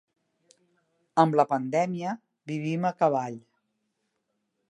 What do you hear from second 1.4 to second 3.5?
pandèmia, vivim a cavall.